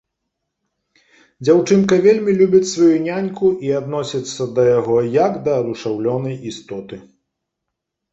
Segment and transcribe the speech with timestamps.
[1.45, 6.95] Дзяўчынка вельмі любіць сваю няньку і адносіцца да яго як да адушаўлёнай істоты.